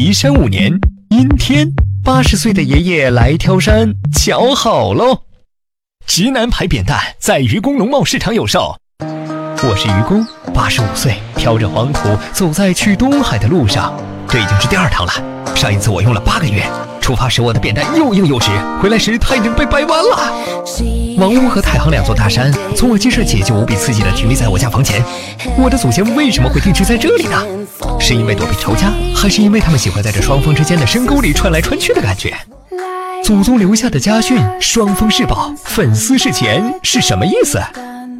[0.00, 1.72] 移山五年，阴天，
[2.04, 5.22] 八十岁的爷爷来挑山，瞧好喽！
[6.06, 8.76] 直男牌扁担在愚公农贸市场有售。
[9.00, 10.24] 我是愚公，
[10.54, 13.92] 八十五岁，挑着黄土走在去东海的路上，
[14.28, 15.37] 这已经是第二趟了。
[15.54, 16.62] 上一次我用了八个月，
[17.00, 18.48] 出发时我的扁担又硬又直，
[18.80, 20.32] 回来时它已经被掰弯了。
[21.18, 25.02] 王屋和太行两座大山，从我记事起就无比刺激地停立在我家房前。
[25.56, 27.44] 我的祖先为什么会定居在这里呢？
[27.98, 32.36] 是因为躲避仇家，还是因为他们喜欢在这双峰之间的深沟里穿来穿去的感觉？
[33.24, 37.60] 祖宗留下的家训“双峰是宝，粉丝是钱”是什么意思？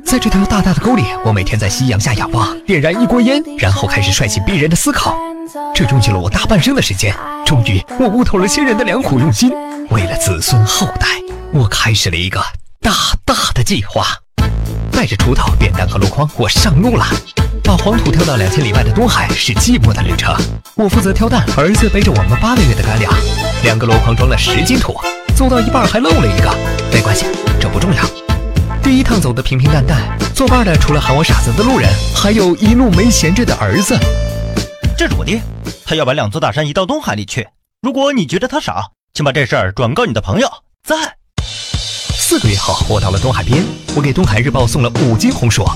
[0.09, 5.15] 在这条大大的沟里，我每天在夕阳下仰望，点燃一锅烟，然后开始帅气逼人的思考。
[5.75, 7.15] 这用尽了我大半生的时间。
[7.45, 9.53] 终于，我悟透了先人的良苦用心。
[9.91, 11.07] 为了子孙后代，
[11.53, 12.41] 我开始了一个
[12.81, 12.91] 大
[13.27, 14.07] 大的计划。
[14.91, 17.05] 带着锄头、扁担和箩筐，我上路了。
[17.63, 20.35] 把黄土挑到两千里外的东海是寂寞的旅程。
[20.75, 23.13] 我负责挑担，儿子背着我们八个月的干粮。
[23.63, 24.99] 两个箩筐装了十斤土，
[25.37, 26.51] 走到一半还漏了一个，
[26.95, 27.27] 没关系，
[27.61, 28.28] 这不重要。
[28.89, 31.87] 第一趟走的平平淡淡，作伴的除了喊我傻子的路人，
[32.17, 33.95] 还有一路没闲着的儿子。
[34.97, 35.43] 这是我爹，
[35.85, 37.47] 他要把两座大山移到东海里去。
[37.83, 40.49] 如果你觉得他傻，请把这事儿转告你的朋友。
[40.83, 41.17] 赞。
[41.45, 43.63] 四个月后，我到了东海边，
[43.95, 45.67] 我给东海日报送了五斤红薯，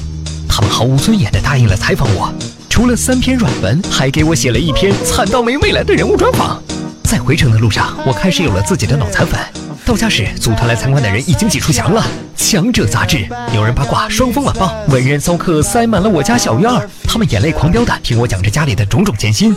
[0.48, 2.32] 他们毫无尊严的答应了采访我，
[2.70, 6.62] 除了三篇软文，还给我写了一篇惨到没未来的人物专访。
[7.04, 9.38] 在回程的路上，我开始有了自己的脑残粉。
[9.84, 12.04] 到家时，组团来参观的人已经挤出墙了。
[12.36, 19.54] 强者杂志、牛人八卦、双峰晚报、文人骚客塞满了我家小院儿，他们眼泪狂飙的听我讲着家里的种种艰辛。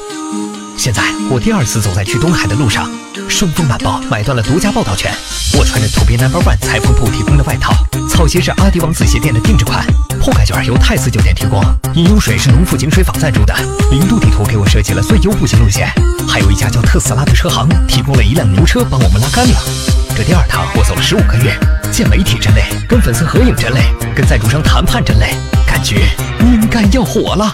[0.77, 2.89] 现在我第二次走在去东海的路上，
[3.29, 5.11] 双峰晚报买断了独家报道权。
[5.57, 7.73] 我穿着土鳖 Number One 裁缝铺提供的外套，
[8.09, 9.85] 草鞋是阿迪王子鞋店的定制款，
[10.19, 11.61] 铺盖卷由泰斯酒店提供，
[11.93, 13.53] 饮用水是农夫井水坊赞助的。
[13.91, 15.87] 零度地图给我设计了最优步行路线，
[16.27, 19.61] 还有一家叫特斯拉的车行提供了一辆牛车帮我们拉干粮。
[20.15, 21.53] 这第二趟我走了十五个月，
[21.91, 23.81] 见媒体真累，跟粉丝合影真累，
[24.15, 25.35] 跟赞助商谈判真累，
[25.67, 26.07] 感觉
[26.39, 27.53] 应该要火了。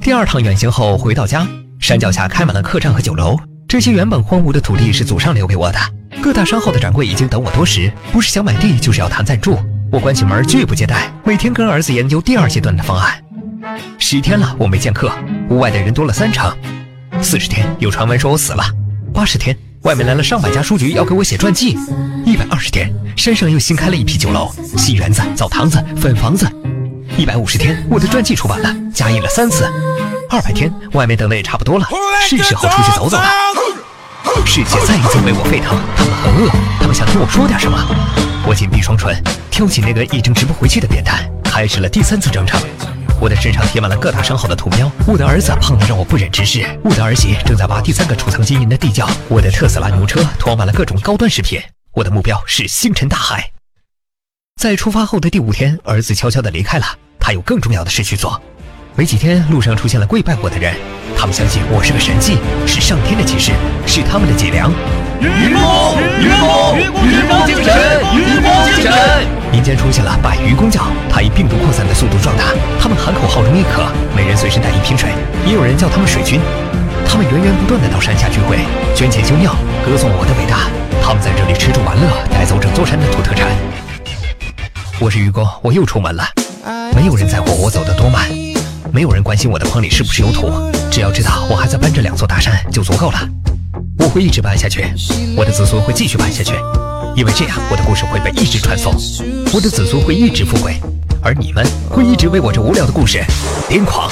[0.00, 1.46] 第二趟远行后回到家。
[1.78, 3.38] 山脚下开满了客栈和酒楼，
[3.68, 5.78] 这些原本荒芜的土地是祖上留给我的。
[6.20, 9.56] 各大商号的掌柜已经等我多时，不是想买地，就是要谈赞助。
[9.92, 13.22] 我关起门拒不接待，每天跟儿子研究第二阶段的方案。
[13.96, 15.12] 十天了，我没见客，
[15.50, 16.52] 屋外的人多了三成。
[17.22, 18.64] 四十天，有传闻说我死了。
[19.14, 19.56] 八十天，
[19.86, 21.78] 外面来了上百家书局要给我写传记。
[22.24, 26.44] 一百二十天，山上又新开了一批酒楼，戏园子、澡堂子、粉房子。
[27.16, 29.64] 一百五十天，我的传记出版了，加印了三次。
[30.28, 31.86] 二百天，外面等的也差不多了，
[32.28, 33.24] 是时候出去走走了。
[34.44, 37.78] 世界再一次为我沸腾，他们很饿，他们想听我说点什么。
[38.44, 39.14] 我紧闭双唇，
[39.52, 42.60] 挑起那根一直直不回去的扁担，开始了第三次征程。
[43.20, 44.90] 我的身上贴满了各大商号的图标。
[45.06, 46.66] 我的儿子胖得让我不忍直视。
[46.84, 49.08] 我的儿媳正在挖第三个储藏金银的地窖。
[49.28, 51.60] 我的特斯拉牛车驮满了各种高端食品。
[51.92, 53.50] 我的目标是星辰大海。
[54.60, 56.86] 在出发后的第五天，儿子悄悄地离开了，
[57.18, 58.40] 他有更重要的事去做。
[58.94, 60.74] 没几天，路上出现了跪拜我的人，
[61.14, 63.52] 他们相信我是个神迹，是上天的启示，
[63.86, 64.70] 是他们的脊梁。
[65.20, 67.65] 愚公，愚公，愚公精神，愚公精神。
[69.56, 72.44] 民间出现了百愚公教，它以病毒扩散的速度壮大。
[72.78, 75.08] 他们喊口号容易渴，每人随身带一瓶水，
[75.46, 76.38] 也有人叫他们水军。
[77.08, 78.58] 他们源源不断的到山下聚会，
[78.94, 80.68] 捐钱修庙，歌颂我的伟大。
[81.02, 83.48] 他们在这里吃住玩乐，带走整座山的土特产。
[85.00, 86.22] 我是愚公，我又出门了。
[86.94, 88.28] 没有人在乎我走得多慢。
[88.92, 90.52] 没有人关心我的筐里是不是有土，
[90.90, 93.18] 只要知道我还在搬着两座大山就足够了。
[94.00, 94.84] 我会一直搬下去，
[95.34, 96.52] 我的子孙会继续搬下去，
[97.16, 98.92] 因为这样我的故事会被一直传颂，
[99.54, 100.76] 我的子孙会一直富贵，
[101.22, 103.18] 而你们会一直为我这无聊的故事
[103.70, 104.10] 癫狂。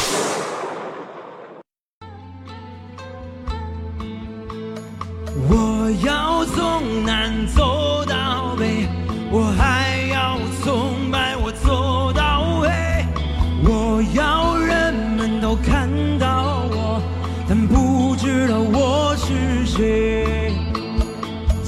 [5.50, 8.88] 我要从南走到北，
[9.30, 11.83] 我还要从白我走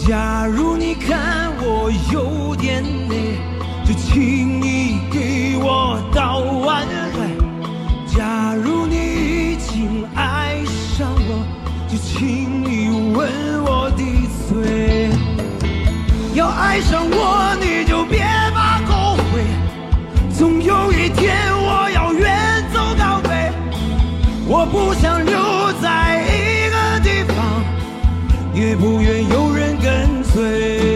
[0.07, 3.41] 假如你看我有点累，
[3.85, 7.27] 就请你给我倒碗水。
[8.17, 10.65] 假如你已经爱
[10.97, 11.45] 上我，
[11.89, 13.29] 就请你吻
[13.65, 14.05] 我的
[14.49, 15.11] 嘴。
[16.35, 17.46] 要爱上我，
[28.57, 30.96] 也不愿有人跟随。